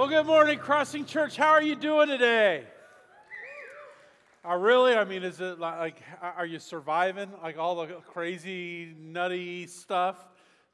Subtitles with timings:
[0.00, 1.36] Well, good morning, Crossing Church.
[1.36, 2.64] How are you doing today?
[4.42, 4.94] Oh, really?
[4.94, 7.30] I mean, is it like, are you surviving?
[7.42, 10.16] Like all the crazy, nutty stuff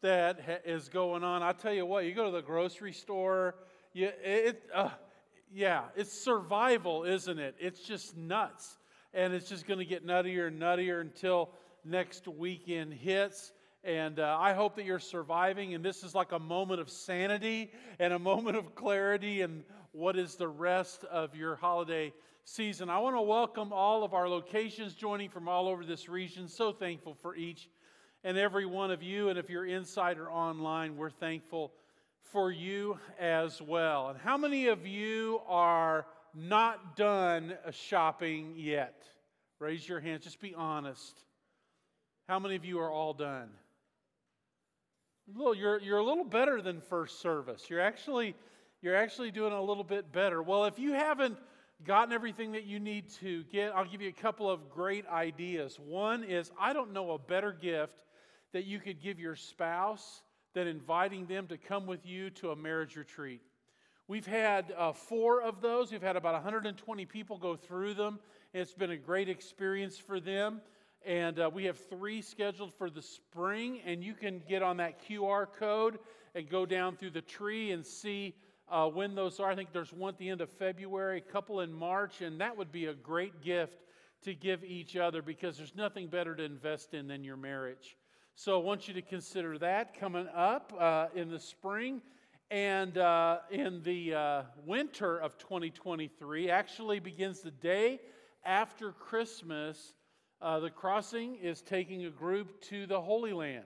[0.01, 1.43] that is going on?
[1.43, 3.57] I tell you what, you go to the grocery store,
[3.93, 4.91] you, it, uh,
[5.53, 7.57] yeah, it's survival, isn't it?
[7.59, 8.79] It's just nuts.
[9.13, 11.51] And it's just going to get nuttier and nuttier until
[11.85, 13.51] next weekend hits.
[13.87, 15.75] And uh, I hope that you're surviving.
[15.75, 20.17] And this is like a moment of sanity and a moment of clarity and what
[20.17, 22.91] is the rest of your holiday season.
[22.91, 26.49] I want to welcome all of our locations joining from all over this region.
[26.49, 27.69] So thankful for each
[28.25, 29.29] and every one of you.
[29.29, 31.73] And if you're inside or online, we're thankful
[32.33, 34.09] for you as well.
[34.09, 39.05] And how many of you are not done shopping yet?
[39.61, 40.25] Raise your hands.
[40.25, 41.23] Just be honest.
[42.29, 43.49] How many of you are all done?
[45.35, 47.69] You're, you're a little better than first service.
[47.69, 48.37] You're actually,
[48.81, 50.41] you're actually doing a little bit better.
[50.41, 51.37] Well, if you haven't
[51.85, 55.79] gotten everything that you need to get, I'll give you a couple of great ideas.
[55.81, 58.05] One is I don't know a better gift
[58.53, 60.23] that you could give your spouse
[60.55, 63.43] than inviting them to come with you to a marriage retreat.
[64.09, 65.91] We've had uh, four of those.
[65.91, 68.21] We've had about 120 people go through them.
[68.55, 70.61] It's been a great experience for them.
[71.07, 75.09] And uh, we have three scheduled for the spring, and you can get on that
[75.09, 76.01] QR code
[76.35, 78.35] and go down through the tree and see
[78.69, 79.49] uh, when those are.
[79.49, 82.57] I think there's one at the end of February, a couple in March, and that
[82.57, 83.85] would be a great gift
[84.23, 87.97] to give each other because there's nothing better to invest in than your marriage.
[88.35, 92.03] So I want you to consider that coming up uh, in the spring.
[92.51, 98.01] And uh, in the uh, winter of 2023, actually begins the day
[98.45, 99.95] after Christmas
[100.41, 103.65] uh, the crossing is taking a group to the Holy Land.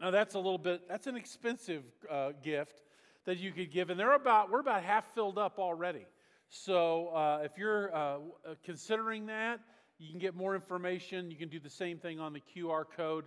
[0.00, 2.82] Now that's a little bit, that's an expensive uh, gift
[3.24, 3.90] that you could give.
[3.90, 6.06] And they're about, we're about half filled up already.
[6.48, 8.18] So uh, if you're uh, uh,
[8.64, 9.60] considering that,
[9.98, 11.30] you can get more information.
[11.30, 13.24] You can do the same thing on the QR code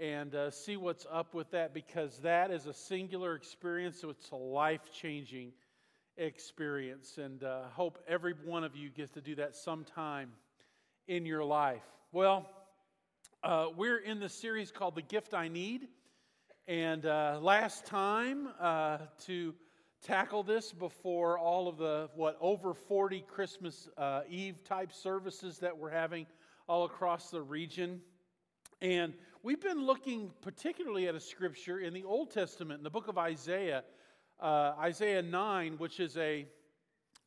[0.00, 4.00] and uh, see what's up with that because that is a singular experience.
[4.00, 5.52] So it's a life changing
[6.16, 7.18] experience.
[7.18, 7.42] And
[7.72, 10.30] hope every one of you gets to do that sometime
[11.08, 11.82] in your life?
[12.12, 12.46] Well,
[13.42, 15.88] uh, we're in the series called The Gift I Need.
[16.66, 19.54] And uh, last time uh, to
[20.02, 25.76] tackle this before all of the, what, over 40 Christmas uh, Eve type services that
[25.76, 26.26] we're having
[26.68, 28.02] all across the region.
[28.82, 33.08] And we've been looking particularly at a scripture in the Old Testament, in the book
[33.08, 33.82] of Isaiah,
[34.40, 36.46] uh, Isaiah 9, which is a,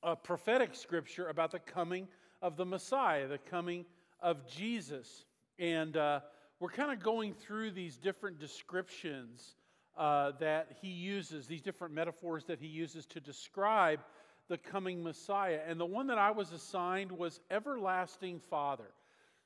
[0.03, 2.07] a prophetic scripture about the coming
[2.41, 3.85] of the Messiah, the coming
[4.19, 5.25] of Jesus.
[5.59, 6.21] And uh,
[6.59, 9.55] we're kind of going through these different descriptions
[9.97, 13.99] uh, that he uses, these different metaphors that he uses to describe
[14.47, 15.59] the coming Messiah.
[15.67, 18.89] And the one that I was assigned was Everlasting Father.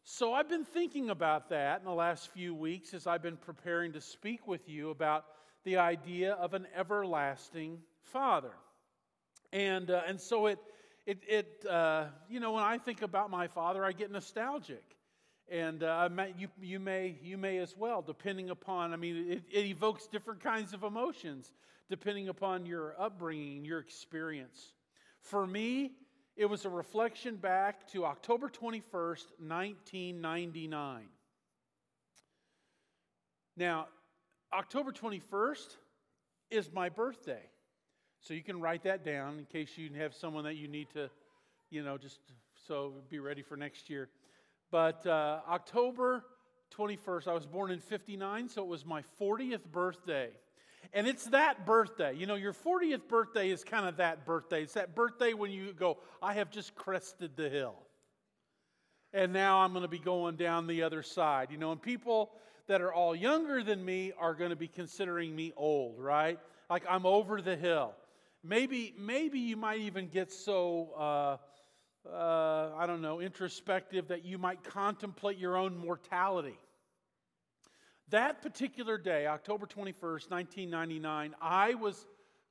[0.03, 3.94] So I've been thinking about that in the last few weeks as I've been preparing
[3.94, 5.25] to speak with you about
[5.63, 8.51] the idea of an everlasting Father.
[9.51, 10.59] And, uh, and so it,
[11.05, 14.83] it, it uh, you know, when I think about my father, I get nostalgic.
[15.47, 19.66] And uh, you, you, may, you may as well, depending upon, I mean, it, it
[19.66, 21.51] evokes different kinds of emotions
[21.88, 24.73] depending upon your upbringing, your experience.
[25.21, 25.91] For me,
[26.35, 31.03] it was a reflection back to October 21st, 1999.
[33.55, 33.87] Now,
[34.51, 35.77] October 21st
[36.49, 37.43] is my birthday.
[38.25, 41.12] So you can write that down in case you have someone that you need to,
[41.69, 42.19] you know, just
[42.68, 44.09] so be ready for next year.
[44.72, 46.25] But uh, October
[46.75, 50.31] 21st, I was born in 59, so it was my 40th birthday.
[50.91, 52.16] And it's that birthday.
[52.16, 54.64] You know, your 40th birthday is kind of that birthday.
[54.64, 57.75] It's that birthday when you go, I have just crested the hill.
[59.14, 61.52] And now I'm going to be going down the other side.
[61.52, 62.31] You know, and people
[62.66, 66.40] that are all younger than me are going to be considering me old, right?
[66.72, 67.94] Like I'm over the hill.
[68.47, 71.38] Maybe, maybe you might even get so, uh,
[72.08, 76.58] uh, I don't know, introspective that you might contemplate your own mortality.
[78.09, 82.06] That particular day, October 21st, 1999, I was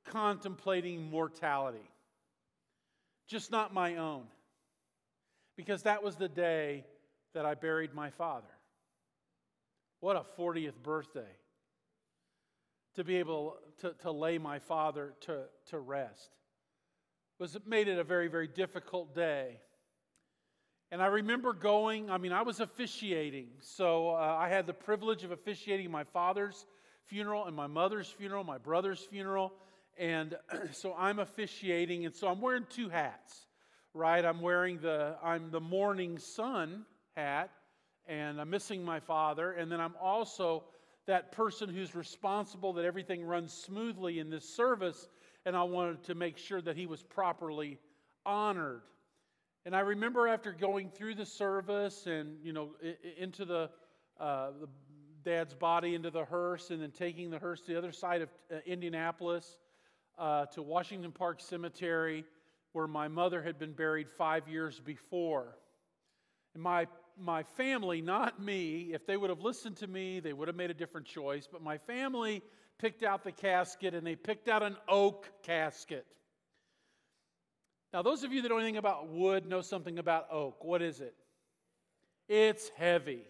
[0.05, 1.89] contemplating mortality,
[3.27, 4.25] just not my own,
[5.55, 6.83] because that was the day
[7.33, 8.51] that I buried my father.
[10.01, 11.21] What a 40th birthday
[12.95, 16.29] to be able to, to lay my father to, to rest.
[17.39, 19.59] Was it made it a very, very difficult day.
[20.91, 23.47] And I remember going, I mean, I was officiating.
[23.59, 26.65] So uh, I had the privilege of officiating my father's
[27.07, 29.51] funeral and my mother's funeral, my brother's funeral.
[29.97, 30.37] And
[30.71, 33.47] so I'm officiating, and so I'm wearing two hats,
[33.93, 34.23] right?
[34.23, 37.49] I'm wearing the I'm the mourning son hat,
[38.07, 40.63] and I'm missing my father, and then I'm also
[41.07, 45.07] that person who's responsible that everything runs smoothly in this service,
[45.45, 47.79] and I wanted to make sure that he was properly
[48.25, 48.81] honored.
[49.65, 52.69] And I remember after going through the service and you know
[53.17, 53.69] into the,
[54.19, 54.67] uh, the
[55.23, 58.29] dad's body into the hearse, and then taking the hearse to the other side of
[58.51, 59.57] uh, Indianapolis
[60.17, 62.23] uh, to Washington Park Cemetery,
[62.73, 65.57] where my mother had been buried five years before.
[66.53, 66.87] And my,
[67.19, 70.71] my family, not me, if they would have listened to me, they would have made
[70.71, 71.47] a different choice.
[71.51, 72.41] But my family
[72.79, 76.05] picked out the casket, and they picked out an oak casket.
[77.93, 80.63] Now, those of you that know anything about wood know something about oak.
[80.63, 81.15] What is it?
[82.27, 83.23] It's heavy.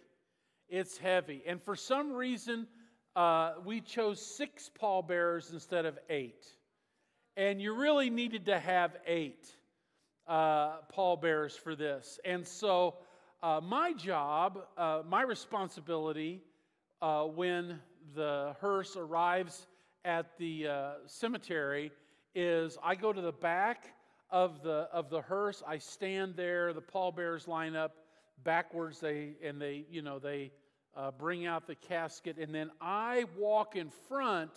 [0.68, 1.44] It's heavy.
[1.46, 2.68] And for some reason,
[3.16, 6.48] uh, we chose six pallbearers instead of eight.
[7.38, 9.46] And you really needed to have eight
[10.28, 12.20] uh, pallbearers for this.
[12.26, 12.96] And so,
[13.45, 16.42] uh, my job, uh, my responsibility
[17.00, 17.80] uh, when
[18.15, 19.68] the hearse arrives
[20.03, 21.92] at the uh, cemetery
[22.33, 23.94] is I go to the back
[24.31, 25.62] of the, of the hearse.
[25.68, 26.74] I stand there.
[26.74, 27.92] The pallbearers line up
[28.44, 29.00] backwards.
[29.00, 30.51] They, and they, you know, they
[30.97, 32.39] uh, bring out the casket.
[32.39, 34.50] And then I walk in front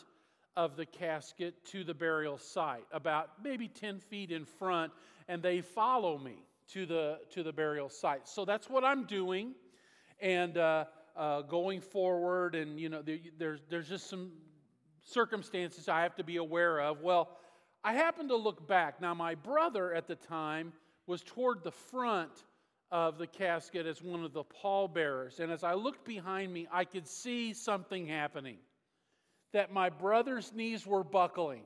[0.56, 4.92] of the casket to the burial site, about maybe 10 feet in front,
[5.28, 8.28] and they follow me to the, to the burial site.
[8.28, 9.54] So that's what I'm doing.
[10.20, 10.84] And uh,
[11.16, 14.32] uh, going forward, and you know, there, there's, there's just some
[15.04, 17.00] circumstances I have to be aware of.
[17.00, 17.36] Well,
[17.82, 19.00] I happen to look back.
[19.00, 20.72] Now, my brother at the time
[21.06, 22.44] was toward the front
[22.90, 25.40] of the casket as one of the pallbearers.
[25.40, 28.56] And as I looked behind me, I could see something happening
[29.52, 31.62] that my brother's knees were buckling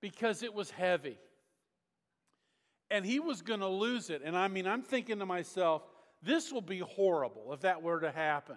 [0.00, 1.18] because it was heavy.
[2.90, 4.22] And he was going to lose it.
[4.24, 5.82] And I mean, I'm thinking to myself,
[6.22, 8.56] this will be horrible if that were to happen.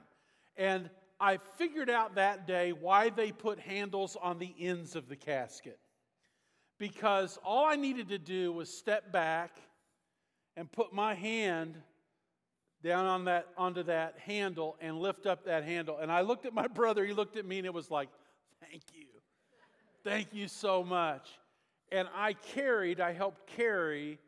[0.56, 0.90] And
[1.20, 5.80] I figured out that day why they put handles on the ends of the casket.
[6.78, 9.58] Because all I needed to do was step back
[10.56, 11.75] and put my hand
[12.82, 15.98] down on that onto that handle and lift up that handle.
[15.98, 18.10] And I looked at my brother, he looked at me and it was like,
[18.62, 19.08] "Thank you.
[20.04, 21.30] Thank you so much."
[21.91, 24.19] And I carried, I helped carry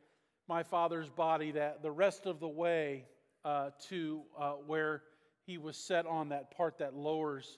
[0.47, 3.05] my father's body that the rest of the way
[3.45, 5.03] uh, to uh, where
[5.45, 7.57] he was set on that part that lowers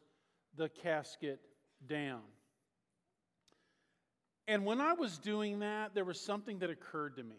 [0.56, 1.40] the casket
[1.88, 2.22] down.
[4.48, 7.38] And when I was doing that, there was something that occurred to me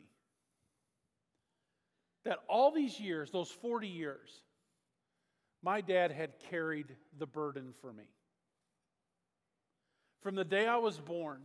[2.25, 4.40] that all these years, those 40 years,
[5.62, 6.87] my dad had carried
[7.19, 8.05] the burden for me.
[10.22, 11.43] From the day I was born,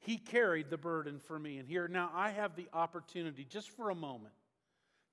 [0.00, 1.58] he carried the burden for me.
[1.58, 4.34] And here now I have the opportunity, just for a moment,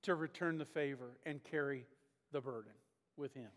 [0.04, 1.86] to return the favor and carry
[2.32, 2.72] the burden
[3.18, 3.50] with him.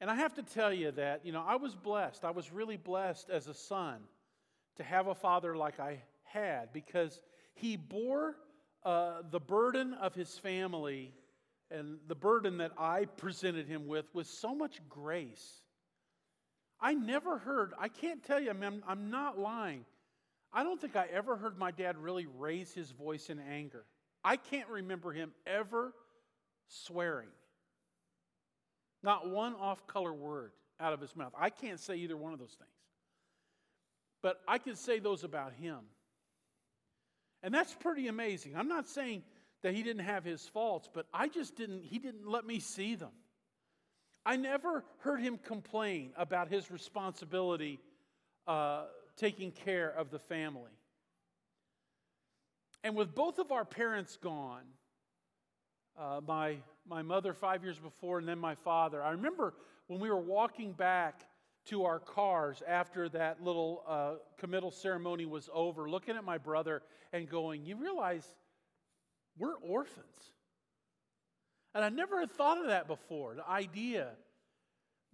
[0.00, 2.24] And I have to tell you that, you know, I was blessed.
[2.24, 4.00] I was really blessed as a son
[4.76, 7.20] to have a father like I had because
[7.54, 8.36] he bore
[8.84, 11.14] uh, the burden of his family
[11.70, 15.62] and the burden that I presented him with with so much grace.
[16.84, 19.86] I never heard, I can't tell you, I mean, I'm, I'm not lying.
[20.52, 23.86] I don't think I ever heard my dad really raise his voice in anger.
[24.22, 25.94] I can't remember him ever
[26.68, 27.30] swearing.
[29.02, 31.32] Not one off color word out of his mouth.
[31.38, 32.70] I can't say either one of those things.
[34.22, 35.78] But I can say those about him.
[37.42, 38.56] And that's pretty amazing.
[38.56, 39.22] I'm not saying
[39.62, 42.94] that he didn't have his faults, but I just didn't, he didn't let me see
[42.94, 43.12] them.
[44.26, 47.80] I never heard him complain about his responsibility
[48.46, 48.84] uh,
[49.16, 50.72] taking care of the family.
[52.82, 54.64] And with both of our parents gone,
[55.98, 56.56] uh, my,
[56.88, 59.54] my mother five years before, and then my father, I remember
[59.86, 61.22] when we were walking back
[61.66, 66.82] to our cars after that little uh, committal ceremony was over, looking at my brother
[67.12, 68.26] and going, You realize
[69.38, 70.32] we're orphans.
[71.74, 74.10] And I never had thought of that before the idea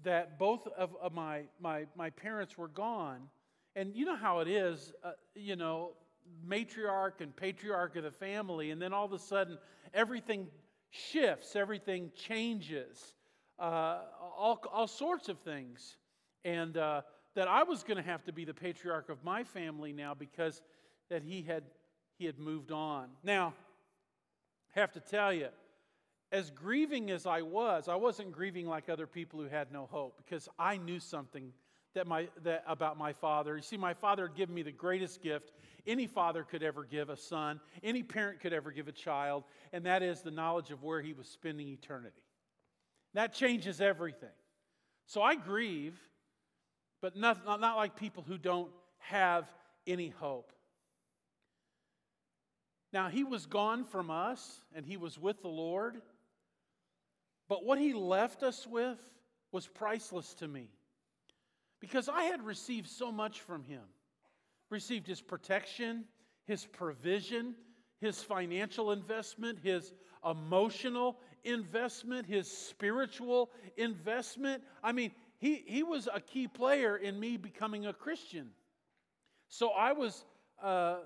[0.02, 3.21] that both of, of my, my, my parents were gone.
[3.76, 5.93] And you know how it is, uh, you know,
[6.47, 9.59] matriarch and patriarch of the family, and then all of a sudden
[9.95, 10.49] everything
[10.90, 13.14] shifts, everything changes,
[13.59, 14.00] uh,
[14.37, 15.97] all, all sorts of things
[16.45, 17.02] and uh,
[17.35, 20.62] that I was going to have to be the patriarch of my family now because
[21.09, 21.64] that he had
[22.19, 23.09] he had moved on.
[23.25, 23.55] Now,
[24.76, 25.49] I have to tell you,
[26.33, 30.21] as grieving as I was, I wasn't grieving like other people who had no hope
[30.25, 31.53] because I knew something
[31.95, 33.57] that my, that, about my father.
[33.57, 35.53] You see, my father had given me the greatest gift
[35.87, 39.87] any father could ever give a son, any parent could ever give a child, and
[39.87, 42.23] that is the knowledge of where he was spending eternity.
[43.15, 44.29] That changes everything.
[45.07, 45.99] So I grieve,
[47.03, 49.51] but not, not, not like people who don't have
[49.87, 50.53] any hope.
[52.93, 56.01] Now, he was gone from us and he was with the Lord,
[57.50, 59.00] but what he left us with
[59.50, 60.71] was priceless to me
[61.80, 63.83] because I had received so much from him
[64.71, 66.04] received his protection,
[66.47, 67.57] his provision,
[68.00, 69.92] his financial investment, his
[70.25, 74.62] emotional investment, his spiritual investment.
[74.80, 78.50] I mean, he, he was a key player in me becoming a Christian.
[79.49, 80.25] So I was
[80.62, 80.99] uh,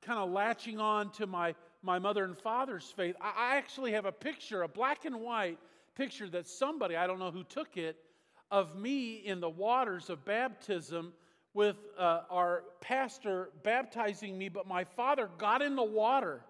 [0.00, 3.16] kind of latching on to my, my mother and father's faith.
[3.20, 5.58] I, I actually have a picture, a black and white
[6.00, 7.94] picture that somebody, I don't know who took it,
[8.50, 11.12] of me in the waters of baptism
[11.52, 16.40] with uh, our pastor baptizing me, but my father got in the water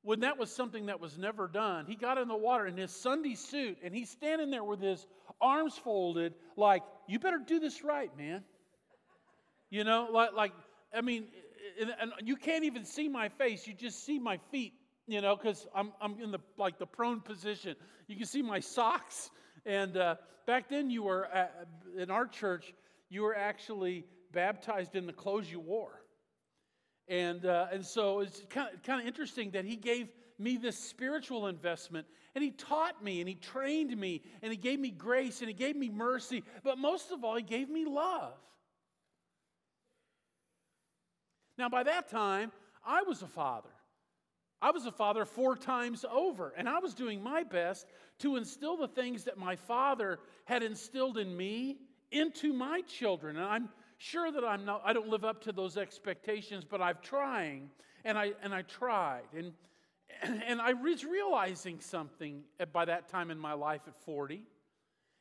[0.00, 1.84] when that was something that was never done.
[1.84, 5.06] He got in the water in his Sunday suit and he's standing there with his
[5.38, 8.42] arms folded, like, you better do this right, man.
[9.68, 10.52] You know, like, like
[10.94, 11.26] I mean,
[12.00, 14.72] and you can't even see my face, you just see my feet,
[15.06, 17.76] you know, because I'm, I'm in the like the prone position.
[18.08, 19.30] You can see my socks.
[19.64, 22.74] And uh, back then, you were at, in our church,
[23.08, 26.02] you were actually baptized in the clothes you wore.
[27.08, 30.08] And, uh, and so it's kind of, kind of interesting that he gave
[30.38, 34.78] me this spiritual investment and he taught me and he trained me and he gave
[34.78, 36.42] me grace and he gave me mercy.
[36.64, 38.34] But most of all, he gave me love.
[41.56, 42.52] Now, by that time,
[42.84, 43.70] I was a father.
[44.66, 47.86] I was a father four times over, and I was doing my best
[48.18, 51.76] to instill the things that my father had instilled in me
[52.10, 53.36] into my children.
[53.36, 53.68] And I'm
[53.98, 57.70] sure that I'm not, I don't live up to those expectations, but I'm trying,
[58.04, 59.28] and I, and I tried.
[59.36, 59.52] And,
[60.44, 62.42] and I was realizing something
[62.72, 64.42] by that time in my life at 40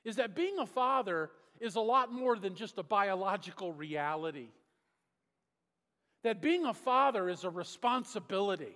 [0.04, 4.48] is that being a father is a lot more than just a biological reality.
[6.24, 8.76] That being a father is a responsibility.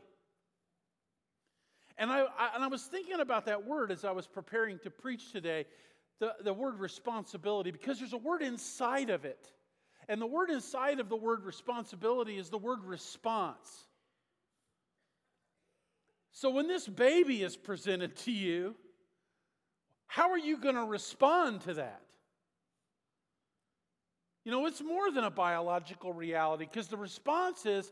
[1.99, 4.89] And I, I, and I was thinking about that word as I was preparing to
[4.89, 5.65] preach today
[6.19, 9.51] the, the word responsibility because there's a word inside of it.
[10.07, 13.85] And the word inside of the word responsibility is the word response.
[16.31, 18.75] So when this baby is presented to you,
[20.07, 22.01] how are you going to respond to that?
[24.45, 27.91] You know, it's more than a biological reality because the response is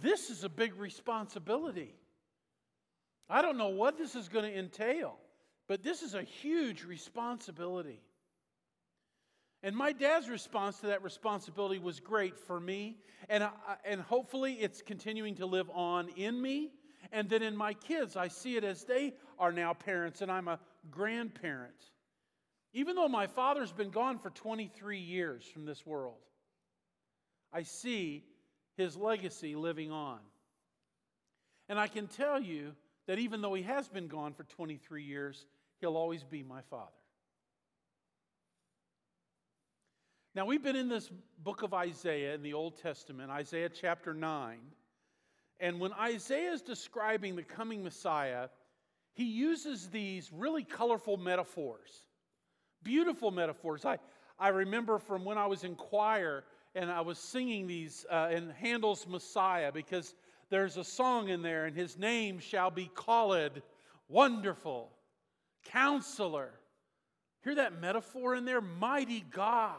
[0.00, 1.94] this is a big responsibility.
[3.28, 5.18] I don't know what this is going to entail.
[5.68, 8.00] But this is a huge responsibility.
[9.62, 12.98] And my dad's response to that responsibility was great for me.
[13.28, 13.50] And, I,
[13.84, 16.70] and hopefully it's continuing to live on in me.
[17.10, 20.48] And then in my kids, I see it as they are now parents and I'm
[20.48, 21.74] a grandparent.
[22.72, 26.18] Even though my father's been gone for 23 years from this world,
[27.52, 28.24] I see
[28.76, 30.18] his legacy living on.
[31.68, 32.74] And I can tell you
[33.06, 35.46] that even though he has been gone for 23 years,
[35.80, 36.90] He'll always be my Father.
[40.34, 41.10] Now, we've been in this
[41.42, 44.58] book of Isaiah in the Old Testament, Isaiah chapter 9.
[45.60, 48.48] And when Isaiah is describing the coming Messiah,
[49.14, 51.90] he uses these really colorful metaphors,
[52.82, 53.86] beautiful metaphors.
[53.86, 53.98] I,
[54.38, 56.44] I remember from when I was in choir
[56.74, 60.14] and I was singing these uh, in Handel's Messiah because
[60.50, 63.62] there's a song in there, and his name shall be called
[64.08, 64.90] Wonderful,
[65.64, 66.50] Counselor.
[67.42, 68.60] Hear that metaphor in there?
[68.60, 69.74] Mighty God,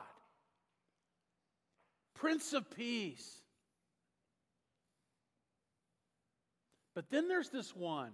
[2.16, 3.42] Prince of Peace.
[6.96, 8.12] But then there's this one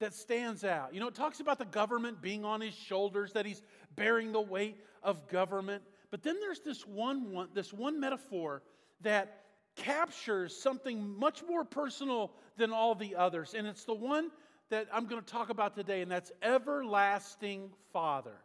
[0.00, 0.92] that stands out.
[0.92, 3.62] You know, it talks about the government being on his shoulders, that he's
[3.94, 5.82] bearing the weight of government.
[6.10, 8.62] But then there's this one, one this one metaphor
[9.02, 9.43] that
[9.76, 13.54] captures something much more personal than all the others.
[13.54, 14.30] And it's the one
[14.70, 18.36] that I'm going to talk about today, and that's everlasting Father.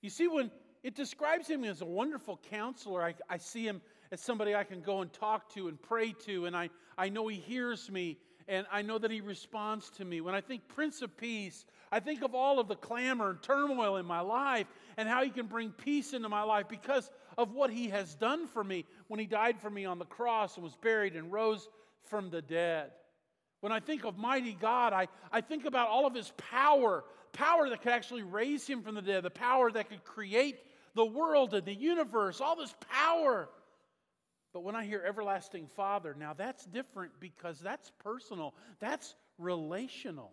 [0.00, 0.50] You see, when
[0.82, 3.80] it describes him as a wonderful counselor, I, I see him
[4.12, 7.26] as somebody I can go and talk to and pray to, and I, I know
[7.28, 10.20] he hears me, and I know that he responds to me.
[10.20, 13.96] When I think Prince of Peace, I think of all of the clamor and turmoil
[13.96, 17.70] in my life and how he can bring peace into my life because of what
[17.70, 20.74] he has done for me when he died for me on the cross and was
[20.74, 21.68] buried and rose
[22.02, 22.90] from the dead.
[23.60, 27.70] When I think of mighty God, I, I think about all of his power, power
[27.70, 30.58] that could actually raise him from the dead, the power that could create
[30.94, 33.48] the world and the universe, all this power.
[34.52, 40.32] But when I hear everlasting Father, now that's different because that's personal, that's relational.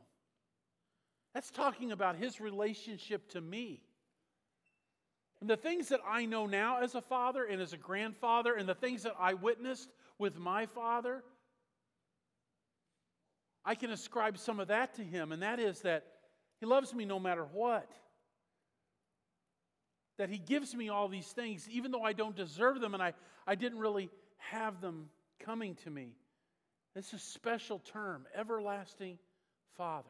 [1.35, 3.81] That's talking about his relationship to me.
[5.45, 8.67] And the things that I know now as a father and as a grandfather, and
[8.67, 9.87] the things that I witnessed
[10.17, 11.23] with my father,
[13.63, 16.03] I can ascribe some of that to him, and that is that
[16.59, 17.87] he loves me no matter what.
[20.17, 23.13] That he gives me all these things, even though I don't deserve them and I,
[23.45, 25.09] I didn't really have them
[25.39, 26.15] coming to me.
[26.95, 29.19] It's a special term, everlasting
[29.77, 30.09] Father.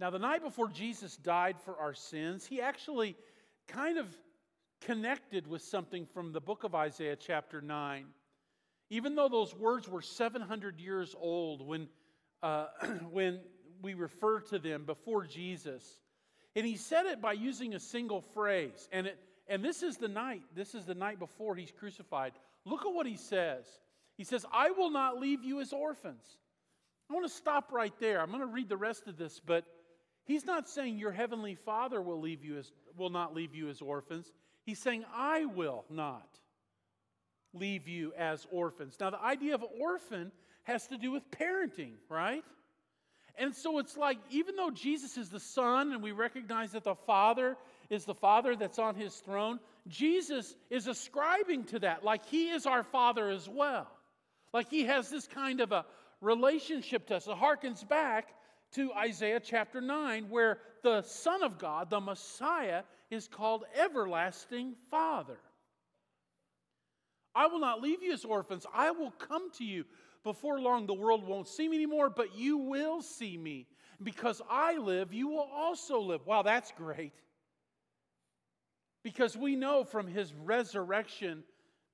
[0.00, 3.16] Now, the night before Jesus died for our sins, he actually
[3.68, 4.06] kind of
[4.80, 8.06] connected with something from the book of Isaiah, chapter 9.
[8.88, 11.86] Even though those words were 700 years old when,
[12.42, 12.68] uh,
[13.10, 13.40] when
[13.82, 15.84] we refer to them before Jesus,
[16.56, 18.88] and he said it by using a single phrase.
[18.92, 22.32] And, it, and this is the night, this is the night before he's crucified.
[22.64, 23.66] Look at what he says.
[24.16, 26.24] He says, I will not leave you as orphans.
[27.10, 28.22] I want to stop right there.
[28.22, 29.64] I'm going to read the rest of this, but
[30.30, 33.80] he's not saying your heavenly Father will leave you as will not leave you as
[33.80, 34.30] orphans.
[34.64, 36.38] He's saying I will not
[37.52, 38.96] leave you as orphans.
[39.00, 40.30] Now the idea of orphan
[40.64, 42.44] has to do with parenting, right?
[43.36, 46.94] And so it's like, even though Jesus is the Son and we recognize that the
[46.94, 47.56] Father
[47.88, 49.58] is the Father that's on his throne,
[49.88, 53.88] Jesus is ascribing to that, like he is our Father as well.
[54.52, 55.86] Like he has this kind of a
[56.20, 57.26] relationship to us.
[57.26, 58.28] It harkens back
[58.72, 65.38] to Isaiah chapter 9, where the Son of God, the Messiah, is called Everlasting Father.
[67.34, 69.84] I will not leave you as orphans, I will come to you.
[70.22, 73.66] Before long, the world won't see me anymore, but you will see me.
[74.02, 76.26] Because I live, you will also live.
[76.26, 77.12] Wow, that's great.
[79.02, 81.42] Because we know from his resurrection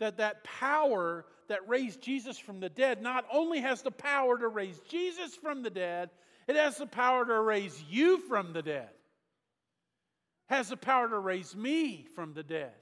[0.00, 4.48] that that power that raised Jesus from the dead not only has the power to
[4.48, 6.10] raise Jesus from the dead,
[6.48, 8.90] it has the power to raise you from the dead.
[10.48, 12.72] Has the power to raise me from the dead.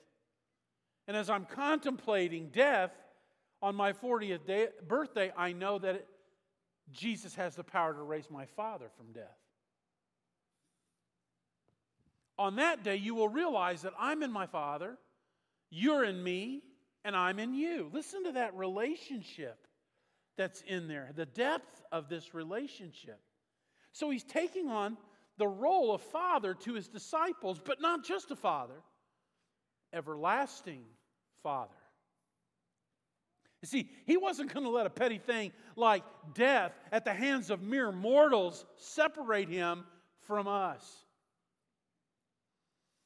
[1.09, 2.92] And as I'm contemplating death,
[3.64, 6.09] on my 40th day, birthday, I know that it,
[6.92, 9.38] Jesus has the power to raise my father from death.
[12.38, 14.98] On that day, you will realize that I'm in my father,
[15.70, 16.62] you're in me,
[17.07, 17.88] and I'm in you.
[17.90, 19.66] Listen to that relationship
[20.37, 23.18] that's in there, the depth of this relationship.
[23.94, 24.96] So he's taking on
[25.38, 28.74] the role of father to his disciples, but not just a father,
[29.92, 30.83] everlasting
[31.44, 31.70] father.
[33.62, 36.02] You see, he wasn't going to let a petty thing like
[36.35, 39.85] death at the hands of mere mortals separate him
[40.22, 41.04] from us.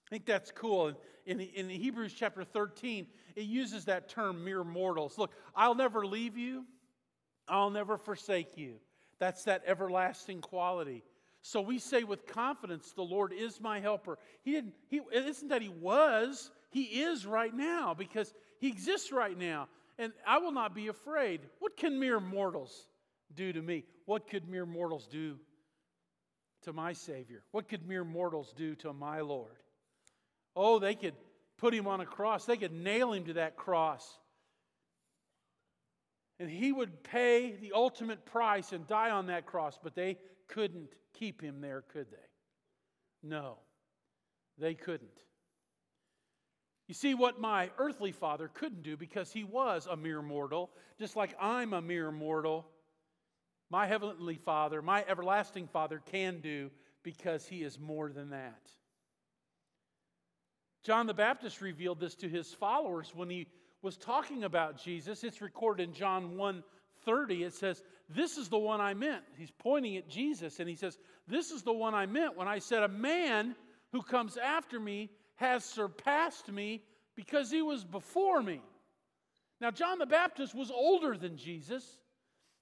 [0.07, 0.95] I think that's cool.
[1.27, 5.19] In, in Hebrews chapter 13, it uses that term, mere mortals.
[5.19, 6.65] Look, I'll never leave you,
[7.47, 8.77] I'll never forsake you.
[9.19, 11.03] That's that everlasting quality.
[11.43, 14.19] So we say with confidence, the Lord is my helper.
[14.43, 19.13] He didn't, he, it isn't that he was, he is right now because he exists
[19.13, 21.41] right now and I will not be afraid.
[21.59, 22.87] What can mere mortals
[23.35, 23.85] do to me?
[24.07, 25.37] What could mere mortals do
[26.63, 27.43] to my Savior?
[27.51, 29.57] What could mere mortals do to my Lord?
[30.55, 31.15] Oh, they could
[31.59, 34.19] put him on a cross, they could nail him to that cross.
[36.41, 40.91] And he would pay the ultimate price and die on that cross, but they couldn't
[41.15, 43.29] keep him there, could they?
[43.29, 43.59] No,
[44.59, 45.11] they couldn't.
[46.87, 51.17] You see, what my earthly father couldn't do because he was a mere mortal, just
[51.17, 52.67] like I'm a mere mortal,
[53.71, 56.71] my heavenly father, my everlasting father, can do
[57.03, 58.71] because he is more than that.
[60.83, 63.49] John the Baptist revealed this to his followers when he
[63.83, 65.25] was talking about Jesus.
[65.25, 66.63] It's recorded in John 1
[67.05, 67.45] 30.
[67.45, 69.23] It says, This is the one I meant.
[69.37, 72.59] He's pointing at Jesus and he says, This is the one I meant when I
[72.59, 73.55] said, A man
[73.93, 76.83] who comes after me has surpassed me
[77.15, 78.61] because he was before me.
[79.61, 81.85] Now, John the Baptist was older than Jesus,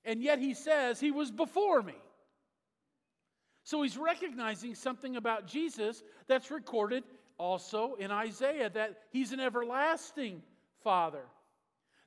[0.05, 1.97] and yet he says he was before me.
[3.65, 7.03] So he's recognizing something about Jesus that's recorded
[7.39, 10.43] also in Isaiah that he's an everlasting
[10.87, 11.25] Father.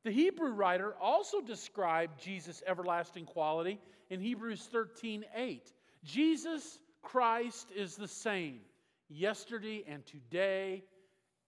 [0.06, 3.78] The Hebrew writer also described Jesus' everlasting quality
[4.10, 5.74] in Hebrews 13 8.
[6.06, 8.62] Jesus Christ is the same
[9.10, 10.86] yesterday and today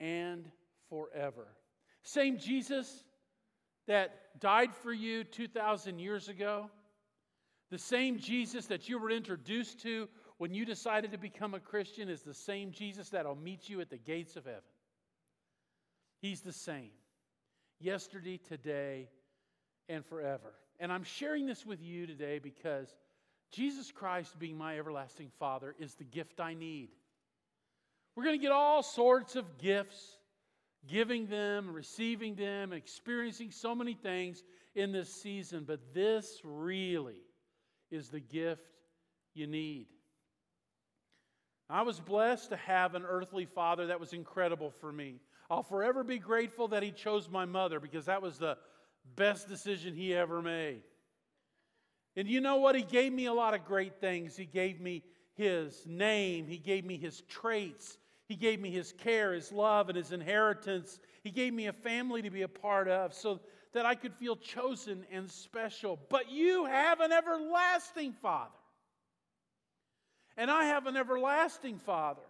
[0.02, 0.46] and
[0.90, 1.48] forever.
[2.04, 3.06] Same Jesus
[3.88, 6.70] that died for you 2,000 years ago,
[7.70, 12.10] the same Jesus that you were introduced to when you decided to become a Christian,
[12.10, 14.60] is the same Jesus that'll meet you at the gates of heaven.
[16.20, 16.92] He's the same
[17.82, 19.10] yesterday, today,
[19.90, 20.54] and forever.
[20.80, 22.94] And I'm sharing this with you today because
[23.52, 26.90] Jesus Christ, being my everlasting Father, is the gift I need.
[28.16, 30.18] We're going to get all sorts of gifts,
[30.88, 34.44] giving them, receiving them, experiencing so many things
[34.76, 37.22] in this season, but this really
[37.90, 38.62] is the gift
[39.34, 39.88] you need.
[41.70, 45.22] I was blessed to have an earthly father that was incredible for me.
[45.52, 48.58] I'll forever be grateful that he chose my mother because that was the
[49.18, 50.82] best decision he ever made.
[52.16, 52.74] And you know what?
[52.74, 54.38] He gave me a lot of great things.
[54.38, 59.34] He gave me his name, he gave me his traits, he gave me his care,
[59.34, 61.00] his love, and his inheritance.
[61.22, 63.42] He gave me a family to be a part of so
[63.74, 66.00] that I could feel chosen and special.
[66.10, 68.52] But you have an everlasting Father.
[70.38, 72.22] And I have an everlasting Father.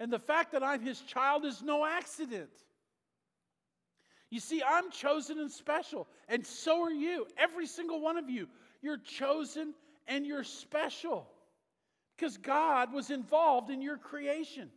[0.00, 2.50] And the fact that I'm his child is no accident.
[4.30, 7.26] You see, I'm chosen and special, and so are you.
[7.38, 8.48] Every single one of you.
[8.82, 9.74] You're chosen
[10.08, 11.28] and you're special
[12.16, 14.70] because God was involved in your creation.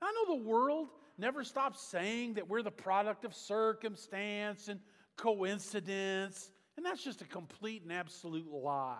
[0.00, 4.80] I know the world never stops saying that we're the product of circumstance and
[5.16, 8.98] coincidence, and that's just a complete and absolute lie.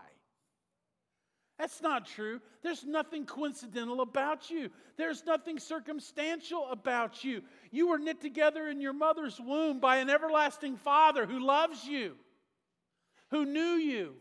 [1.59, 2.40] That's not true.
[2.62, 4.71] There's nothing coincidental about you.
[4.97, 7.43] There's nothing circumstantial about you.
[7.71, 12.17] You were knit together in your mother's womb by an everlasting Father who loves you,
[13.31, 14.14] who knew you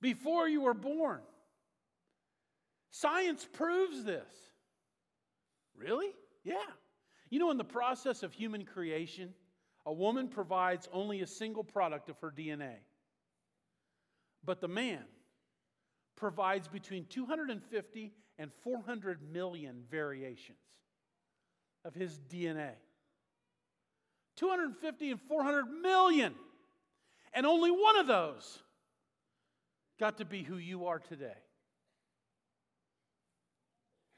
[0.00, 1.20] before you were born.
[2.90, 4.24] Science proves this.
[5.76, 6.10] Really?
[6.42, 6.54] Yeah.
[7.30, 9.34] You know, in the process of human creation,
[9.84, 12.74] a woman provides only a single product of her DNA.
[14.44, 15.04] But the man
[16.16, 20.58] provides between 250 and 400 million variations
[21.84, 22.72] of his DNA.
[24.36, 26.34] 250 and 400 million.
[27.32, 28.62] And only one of those
[29.98, 31.36] got to be who you are today.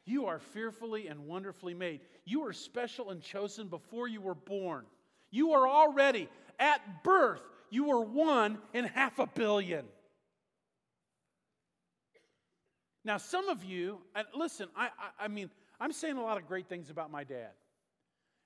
[0.04, 2.00] You are fearfully and wonderfully made.
[2.24, 4.86] You are special and chosen before you were born.
[5.30, 9.84] You are already, at birth, you were one in half a billion.
[13.08, 15.48] Now, some of you, and listen, I, I, I, mean,
[15.80, 17.52] I'm saying a lot of great things about my dad.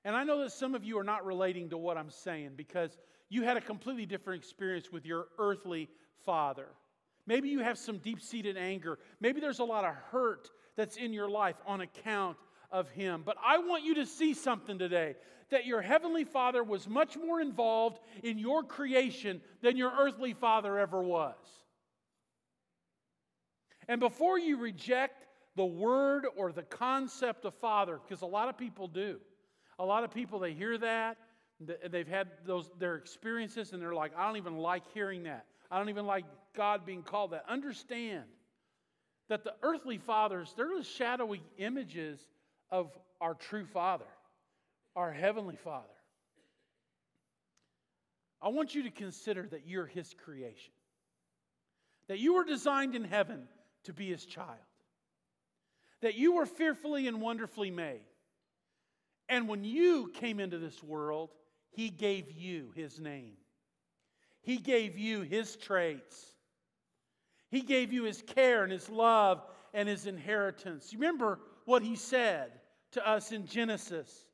[0.05, 2.97] And I know that some of you are not relating to what I'm saying because
[3.29, 5.89] you had a completely different experience with your earthly
[6.25, 6.69] father.
[7.27, 9.01] Maybe you have some deep seated anger.
[9.21, 12.37] Maybe there's a lot of hurt that's in your life on account
[12.71, 13.25] of him.
[13.27, 15.17] But I want you to see something today
[15.51, 20.79] that your heavenly father was much more involved in your creation than your earthly father
[20.79, 21.35] ever was.
[23.89, 28.57] And before you reject the word or the concept of father, because a lot of
[28.57, 29.19] people do,
[29.79, 31.17] a lot of people they hear that,
[31.91, 35.47] they've had those their experiences, and they're like, I don't even like hearing that.
[35.71, 37.45] I don't even like God being called that.
[37.49, 38.25] Understand
[39.29, 42.21] that the earthly fathers, they're the shadowy images
[42.71, 42.91] of
[43.21, 44.05] our true Father,
[44.97, 45.87] our heavenly Father.
[48.43, 50.73] I want you to consider that you're His creation,
[52.09, 53.47] that you were designed in heaven
[53.85, 54.59] to be his child.
[56.01, 58.05] That you were fearfully and wonderfully made.
[59.29, 61.31] And when you came into this world,
[61.71, 63.35] he gave you his name.
[64.43, 66.27] He gave you his traits.
[67.51, 69.43] He gave you his care and his love
[69.73, 70.93] and his inheritance.
[70.93, 72.51] You remember what he said
[72.93, 74.27] to us in Genesis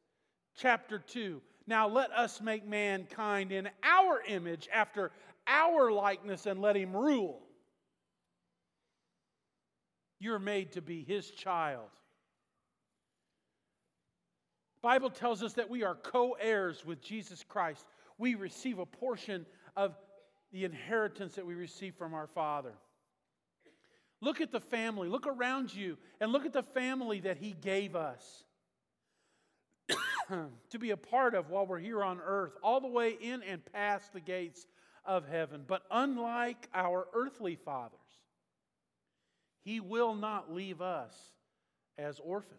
[0.57, 1.41] chapter 2.
[1.67, 5.13] Now let us make mankind in our image, after
[5.47, 7.43] our likeness, and let him rule.
[10.19, 11.89] You're made to be his child.
[14.83, 17.85] Bible tells us that we are co-heirs with Jesus Christ.
[18.17, 19.97] We receive a portion of
[20.53, 22.73] the inheritance that we receive from our Father.
[24.21, 25.09] Look at the family.
[25.09, 28.45] Look around you and look at the family that he gave us
[30.71, 33.65] to be a part of while we're here on earth, all the way in and
[33.73, 34.67] past the gates
[35.05, 35.65] of heaven.
[35.67, 37.98] But unlike our earthly fathers,
[39.69, 41.15] he will not leave us
[41.99, 42.59] as orphans.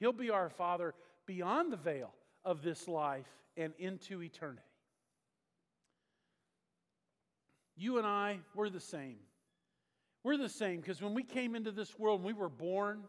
[0.00, 0.94] He'll be our Father
[1.26, 2.12] beyond the veil
[2.44, 4.66] of this life and into eternity.
[7.76, 9.18] You and I, we're the same.
[10.24, 13.04] We're the same because when we came into this world, we were born,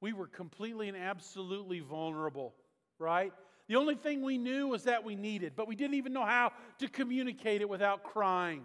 [0.00, 2.52] we were completely and absolutely vulnerable,
[2.98, 3.32] right?
[3.68, 6.50] The only thing we knew was that we needed, but we didn't even know how
[6.80, 8.64] to communicate it without crying.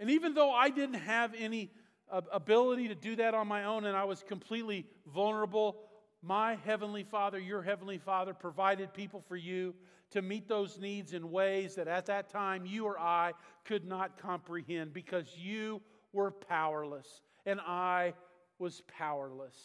[0.00, 1.70] And even though I didn't have any
[2.10, 5.76] uh, ability to do that on my own and I was completely vulnerable,
[6.22, 9.74] my Heavenly Father, your Heavenly Father, provided people for you
[10.10, 13.32] to meet those needs in ways that at that time you or I
[13.64, 15.80] could not comprehend because you
[16.12, 18.14] were powerless and I
[18.58, 19.56] was powerless.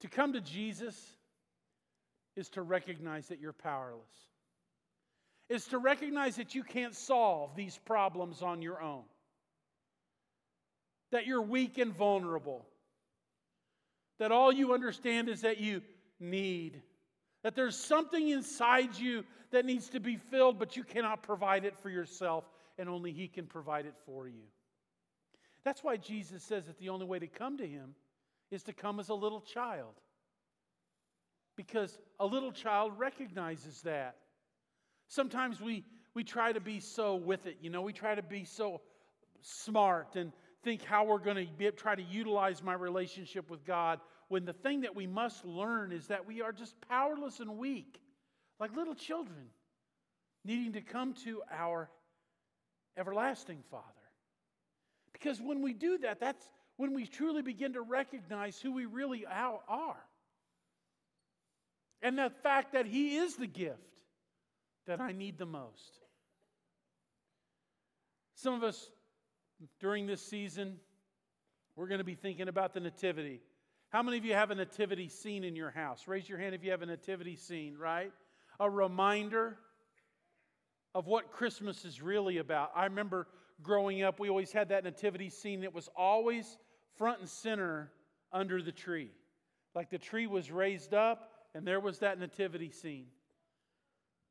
[0.00, 1.16] To come to Jesus
[2.36, 4.29] is to recognize that you're powerless,
[5.50, 9.02] is to recognize that you can't solve these problems on your own,
[11.12, 12.64] that you're weak and vulnerable,
[14.18, 15.82] that all you understand is that you
[16.18, 16.80] need
[17.42, 21.76] that there's something inside you that needs to be filled, but you cannot provide it
[21.78, 22.44] for yourself,
[22.78, 24.44] and only He can provide it for you.
[25.64, 27.94] That's why Jesus says that the only way to come to Him
[28.50, 29.94] is to come as a little child.
[31.56, 34.16] Because a little child recognizes that.
[35.10, 38.44] Sometimes we, we try to be so with it, you know, we try to be
[38.44, 38.80] so
[39.42, 44.44] smart and think how we're going to try to utilize my relationship with God when
[44.44, 48.00] the thing that we must learn is that we are just powerless and weak,
[48.60, 49.46] like little children,
[50.44, 51.90] needing to come to our
[52.96, 53.84] everlasting Father.
[55.12, 59.26] Because when we do that, that's when we truly begin to recognize who we really
[59.26, 59.96] are.
[62.00, 63.99] And the fact that He is the gift
[64.86, 66.00] that I need the most.
[68.34, 68.90] Some of us
[69.78, 70.76] during this season,
[71.76, 73.40] we're going to be thinking about the Nativity.
[73.90, 76.06] How many of you have a nativity scene in your house?
[76.06, 78.12] Raise your hand if you have a nativity scene, right?
[78.60, 79.58] A reminder
[80.94, 82.70] of what Christmas is really about.
[82.76, 83.26] I remember
[83.62, 86.56] growing up, we always had that nativity scene that was always
[86.96, 87.90] front and center
[88.32, 89.10] under the tree.
[89.74, 93.06] Like the tree was raised up, and there was that nativity scene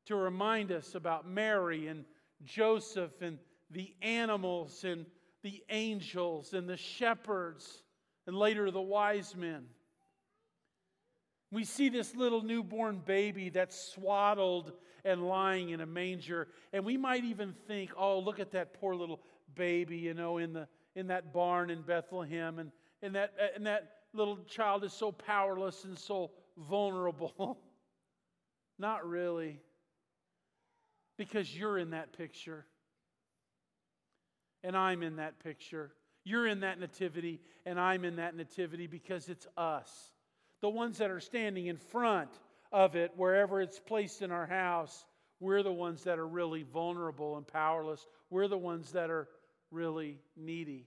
[0.06, 2.04] to remind us about Mary and
[2.44, 3.38] Joseph and
[3.70, 5.06] the animals and
[5.42, 7.82] the angels and the shepherds
[8.26, 9.64] and later the wise men.
[11.52, 14.72] We see this little newborn baby that's swaddled
[15.04, 18.94] and lying in a manger, and we might even think, oh, look at that poor
[18.94, 19.20] little
[19.54, 22.70] baby, you know, in, the, in that barn in Bethlehem, and,
[23.02, 27.58] and, that, and that little child is so powerless and so vulnerable.
[28.78, 29.60] Not really,
[31.20, 32.64] because you're in that picture,
[34.64, 35.92] and I'm in that picture.
[36.24, 39.90] You're in that nativity, and I'm in that nativity because it's us.
[40.62, 42.30] The ones that are standing in front
[42.72, 45.04] of it, wherever it's placed in our house,
[45.40, 48.06] we're the ones that are really vulnerable and powerless.
[48.30, 49.28] We're the ones that are
[49.70, 50.86] really needy.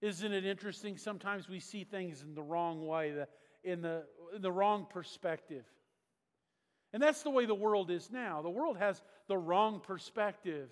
[0.00, 0.96] Isn't it interesting?
[0.96, 3.28] Sometimes we see things in the wrong way, the,
[3.70, 5.66] in, the, in the wrong perspective.
[6.94, 8.40] And that's the way the world is now.
[8.40, 10.70] The world has the wrong perspective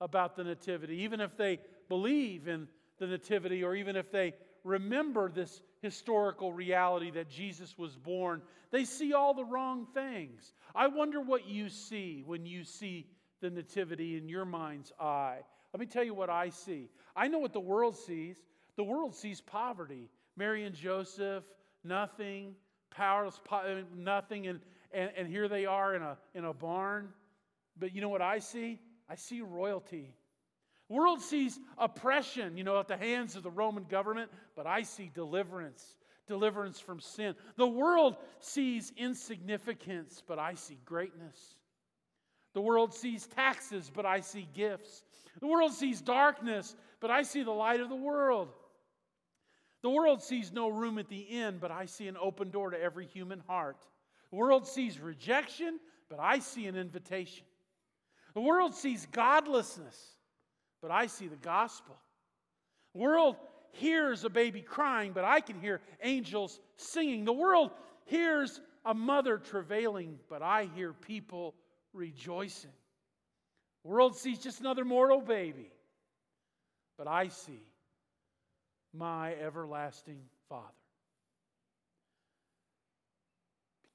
[0.00, 1.02] about the Nativity.
[1.02, 1.60] Even if they
[1.90, 2.66] believe in
[2.98, 4.32] the Nativity or even if they
[4.64, 10.54] remember this historical reality that Jesus was born, they see all the wrong things.
[10.74, 13.06] I wonder what you see when you see
[13.42, 15.40] the Nativity in your mind's eye.
[15.74, 16.88] Let me tell you what I see.
[17.14, 18.36] I know what the world sees.
[18.76, 20.08] The world sees poverty.
[20.34, 21.44] Mary and Joseph,
[21.84, 22.54] nothing,
[22.90, 23.38] powerless,
[23.94, 24.60] nothing, and,
[24.94, 27.08] and, and here they are in a, in a barn.
[27.78, 28.80] But you know what I see?
[29.08, 30.14] I see royalty
[30.92, 35.10] world sees oppression, you know, at the hands of the Roman government, but I see
[35.14, 37.34] deliverance, deliverance from sin.
[37.56, 41.56] The world sees insignificance, but I see greatness.
[42.54, 45.02] The world sees taxes, but I see gifts.
[45.40, 48.50] The world sees darkness, but I see the light of the world.
[49.82, 52.80] The world sees no room at the inn, but I see an open door to
[52.80, 53.78] every human heart.
[54.32, 57.44] The world sees rejection, but I see an invitation.
[58.34, 59.96] The world sees godlessness,
[60.80, 61.94] but I see the gospel.
[62.94, 63.36] The world
[63.72, 67.26] hears a baby crying, but I can hear angels singing.
[67.26, 67.72] The world
[68.06, 71.54] hears a mother travailing, but I hear people
[71.92, 72.72] rejoicing.
[73.84, 75.70] The world sees just another mortal baby,
[76.96, 77.60] but I see
[78.94, 80.81] my everlasting Father.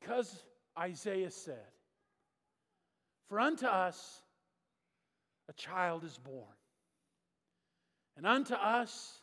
[0.07, 0.41] Because
[0.79, 1.67] Isaiah said,
[3.27, 4.21] For unto us
[5.49, 6.45] a child is born.
[8.15, 9.19] And unto us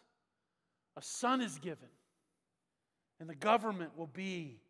[0.95, 1.89] a son is given,
[3.19, 4.61] and the government will be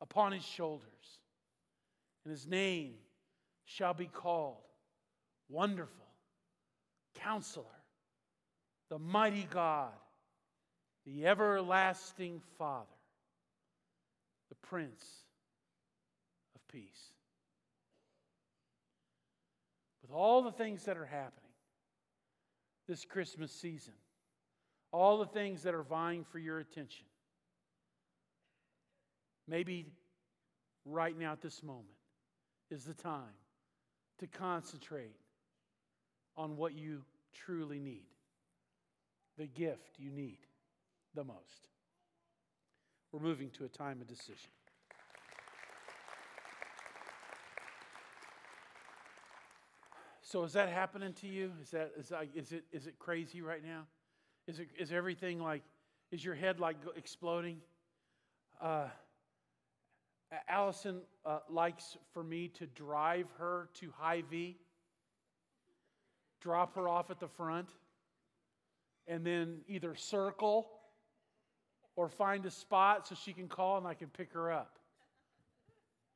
[0.00, 0.84] upon his shoulders.
[2.24, 2.94] And his name
[3.64, 4.62] shall be called
[5.48, 6.06] Wonderful,
[7.16, 7.64] Counselor,
[8.90, 9.90] the Mighty God,
[11.04, 12.86] the Everlasting Father,
[14.50, 15.23] the Prince
[16.74, 17.12] Peace.
[20.02, 21.52] With all the things that are happening
[22.88, 23.94] this Christmas season,
[24.90, 27.06] all the things that are vying for your attention,
[29.46, 29.86] maybe
[30.84, 31.86] right now at this moment
[32.72, 33.38] is the time
[34.18, 35.14] to concentrate
[36.36, 38.08] on what you truly need,
[39.38, 40.38] the gift you need
[41.14, 41.68] the most.
[43.12, 44.50] We're moving to a time of decision.
[50.34, 51.52] So is that happening to you?
[51.62, 53.82] Is that is, that, is it is it crazy right now?
[54.48, 55.62] Is it is everything like
[56.10, 57.58] is your head like exploding?
[58.60, 58.86] Uh,
[60.48, 64.58] Allison uh, likes for me to drive her to Hy-Vee,
[66.40, 67.68] drop her off at the front,
[69.06, 70.66] and then either circle
[71.94, 74.80] or find a spot so she can call and I can pick her up.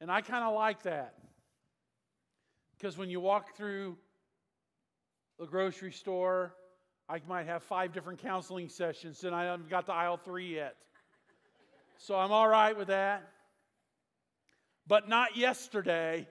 [0.01, 1.15] And I kind of like that.
[2.77, 3.97] Because when you walk through
[5.39, 6.55] the grocery store,
[7.09, 10.77] I might have five different counseling sessions and I haven't got to aisle three yet.
[11.97, 13.29] So I'm all right with that.
[14.87, 16.27] But not yesterday.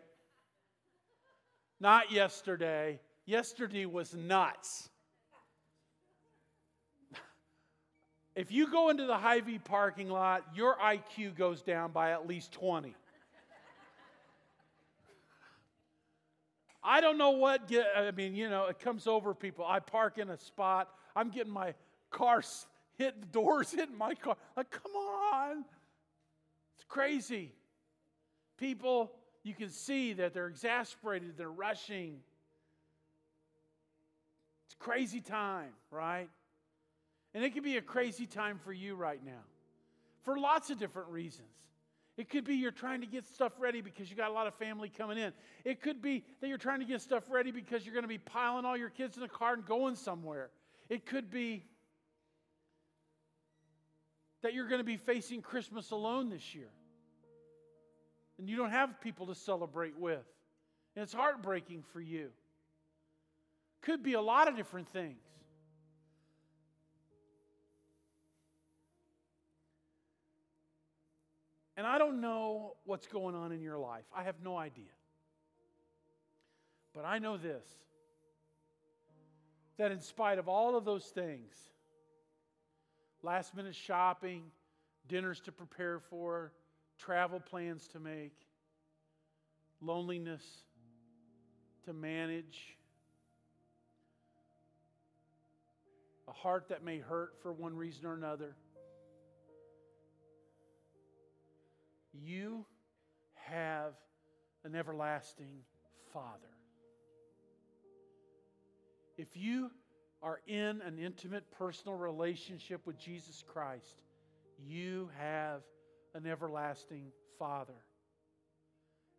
[1.80, 3.00] Not yesterday.
[3.26, 4.90] Yesterday was nuts.
[8.36, 12.52] If you go into the Hy-Vee parking lot, your IQ goes down by at least
[12.52, 12.96] 20.
[16.88, 19.66] I don't know what get, I mean, you know, it comes over people.
[19.68, 21.74] I park in a spot, I'm getting my
[22.12, 22.42] car
[22.98, 24.38] hit, doors hitting my car.
[24.56, 25.66] Like, come on.
[26.78, 27.52] It's crazy.
[28.58, 29.12] People,
[29.44, 32.20] you can see that they're exasperated, they're rushing.
[34.68, 36.30] It's crazy time, right?
[37.34, 39.44] And it can be a crazy time for you right now
[40.24, 41.50] for lots of different reasons.
[42.18, 44.56] It could be you're trying to get stuff ready because you got a lot of
[44.56, 45.34] family coming in.
[45.64, 48.18] It could be that you're trying to get stuff ready because you're going to be
[48.18, 50.50] piling all your kids in a car and going somewhere.
[50.90, 51.64] It could be
[54.42, 56.70] that you're going to be facing Christmas alone this year.
[58.40, 60.26] And you don't have people to celebrate with.
[60.96, 62.30] And it's heartbreaking for you.
[63.82, 65.22] Could be a lot of different things.
[71.78, 74.06] And I don't know what's going on in your life.
[74.14, 74.86] I have no idea.
[76.94, 77.64] But I know this
[79.78, 81.54] that in spite of all of those things,
[83.22, 84.42] last minute shopping,
[85.08, 86.52] dinners to prepare for,
[86.98, 88.34] travel plans to make,
[89.80, 90.44] loneliness
[91.86, 92.76] to manage,
[96.28, 98.56] a heart that may hurt for one reason or another
[102.24, 102.66] You
[103.36, 103.94] have
[104.64, 105.64] an everlasting
[106.14, 106.48] Father.
[109.18, 109.72] If you
[110.22, 114.02] are in an intimate personal relationship with Jesus Christ,
[114.68, 115.62] you have
[116.14, 117.74] an everlasting Father.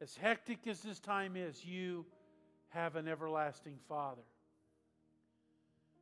[0.00, 2.06] As hectic as this time is, you
[2.68, 4.22] have an everlasting Father.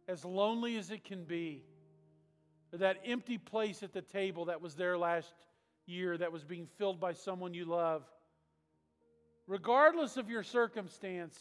[0.08, 1.64] As lonely as it can be,
[2.72, 5.32] that empty place at the table that was there last
[5.86, 8.02] year that was being filled by someone you love.
[9.46, 11.38] Regardless of your circumstance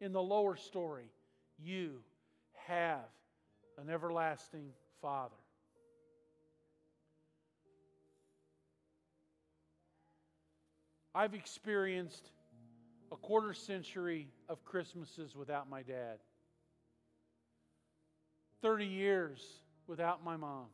[0.00, 1.10] in the lower story,
[1.58, 2.00] you
[2.66, 3.08] have
[3.78, 5.34] an everlasting Father.
[11.14, 12.30] I've experienced
[13.10, 16.18] a quarter century of Christmases without my dad,
[18.60, 19.42] 30 years
[19.86, 20.66] without my mom.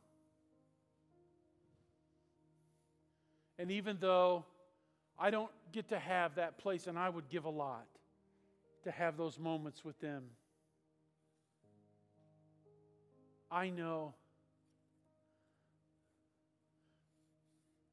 [3.63, 4.43] And even though
[5.17, 7.87] I don't get to have that place, and I would give a lot
[8.83, 10.23] to have those moments with them,
[13.49, 14.15] I know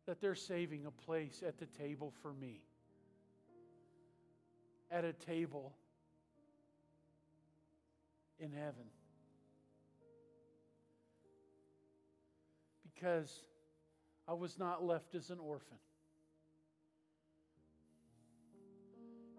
[0.06, 2.62] that they're saving a place at the table for me.
[4.90, 5.72] At a table
[8.40, 8.90] in heaven.
[12.92, 13.44] Because
[14.30, 15.76] I was not left as an orphan.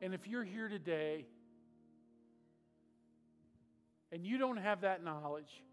[0.02, 1.26] And if you're here today
[4.12, 5.64] and you don't have that knowledge,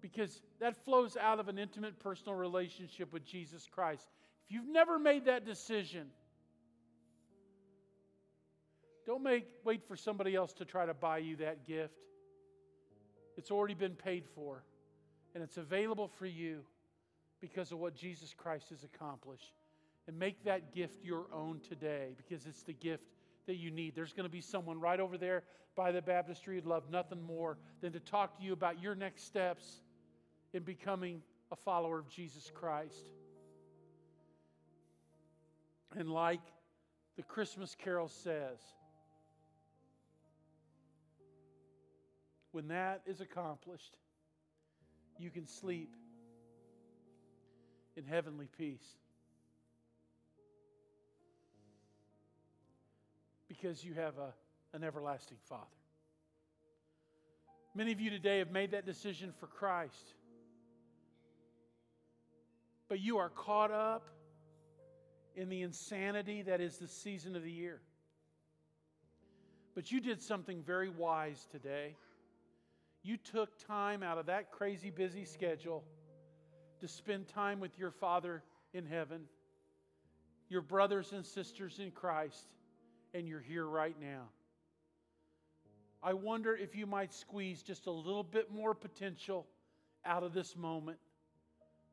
[0.00, 4.08] because that flows out of an intimate personal relationship with Jesus Christ.
[4.46, 6.08] If you've never made that decision,
[9.06, 11.94] don't make, wait for somebody else to try to buy you that gift.
[13.36, 14.64] It's already been paid for,
[15.36, 16.64] and it's available for you
[17.40, 19.52] because of what Jesus Christ has accomplished.
[20.08, 23.04] and make that gift your own today because it's the gift
[23.46, 23.94] that you need.
[23.94, 25.42] There's going to be someone right over there
[25.76, 29.24] by the baptistry who'd love nothing more than to talk to you about your next
[29.24, 29.82] steps
[30.54, 31.22] in becoming
[31.52, 33.04] a follower of Jesus Christ.
[35.94, 36.40] And like
[37.16, 38.58] the Christmas carol says,
[42.52, 43.94] when that is accomplished,
[45.18, 45.94] you can sleep
[47.98, 48.96] in heavenly peace.
[53.48, 54.32] Because you have a,
[54.76, 55.64] an everlasting Father.
[57.74, 60.14] Many of you today have made that decision for Christ.
[62.88, 64.04] But you are caught up
[65.34, 67.80] in the insanity that is the season of the year.
[69.74, 71.96] But you did something very wise today.
[73.02, 75.84] You took time out of that crazy busy schedule
[76.80, 79.22] to spend time with your Father in heaven,
[80.48, 82.46] your brothers and sisters in Christ,
[83.14, 84.28] and you're here right now.
[86.02, 89.46] I wonder if you might squeeze just a little bit more potential
[90.04, 90.98] out of this moment.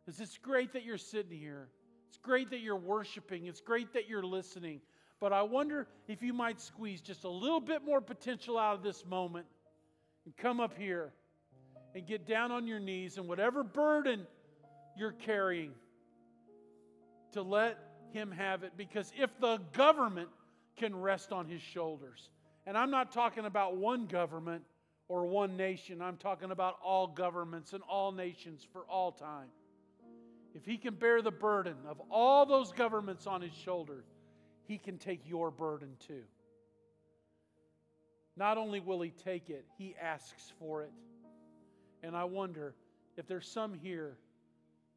[0.05, 1.67] Because it's great that you're sitting here.
[2.07, 3.47] It's great that you're worshiping.
[3.47, 4.81] It's great that you're listening.
[5.19, 8.83] But I wonder if you might squeeze just a little bit more potential out of
[8.83, 9.47] this moment
[10.25, 11.11] and come up here
[11.95, 14.27] and get down on your knees and whatever burden
[14.97, 15.71] you're carrying
[17.33, 17.77] to let
[18.11, 18.73] Him have it.
[18.77, 20.29] Because if the government
[20.77, 22.29] can rest on His shoulders,
[22.65, 24.63] and I'm not talking about one government
[25.07, 29.47] or one nation, I'm talking about all governments and all nations for all time.
[30.53, 34.05] If He can bear the burden of all those governments on His shoulders,
[34.67, 36.23] He can take your burden too.
[38.37, 40.91] Not only will He take it, He asks for it.
[42.01, 42.75] And I wonder
[43.17, 44.17] if there's some here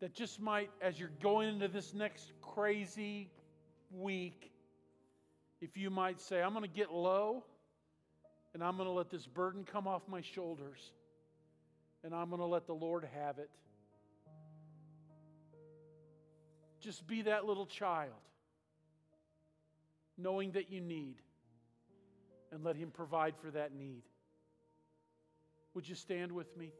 [0.00, 3.30] that just might, as you're going into this next crazy
[3.90, 4.52] week,
[5.60, 7.44] if you might say, I'm going to get low
[8.54, 10.92] and I'm going to let this burden come off my shoulders
[12.04, 13.50] and I'm going to let the Lord have it.
[16.80, 18.12] Just be that little child,
[20.16, 21.16] knowing that you need,
[22.52, 24.02] and let Him provide for that need.
[25.74, 26.70] Would you stand with me?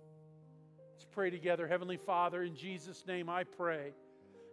[0.99, 1.69] Let's pray together.
[1.69, 3.93] Heavenly Father, in Jesus' name, I pray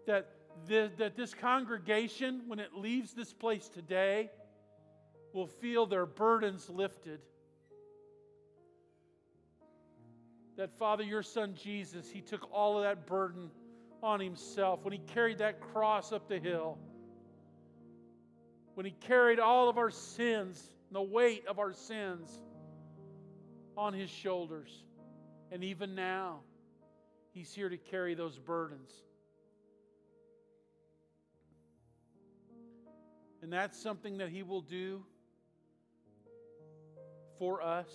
[0.06, 0.30] that,
[0.68, 4.30] the, that this congregation, when it leaves this place today,
[5.34, 7.20] will feel their burdens lifted.
[10.56, 13.50] That, Father, your Son Jesus, He took all of that burden
[14.04, 16.78] on Himself when He carried that cross up the hill.
[18.76, 22.30] When He carried all of our sins, the weight of our sins
[23.76, 24.85] on His shoulders.
[25.56, 26.41] And even now,
[27.32, 28.91] He's here to carry those burdens.
[33.41, 35.01] And that's something that He will do
[37.39, 37.88] for us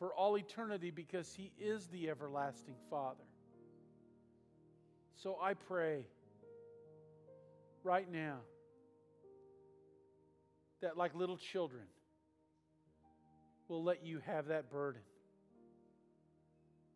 [0.00, 3.22] for all eternity because He is the everlasting Father.
[5.14, 6.04] So I pray
[7.84, 8.38] right now
[10.82, 11.84] that, like little children,
[13.68, 15.02] we'll let you have that burden.